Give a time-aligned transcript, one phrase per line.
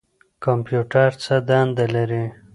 [0.43, 2.23] کمپیوټر څه دنده لري؟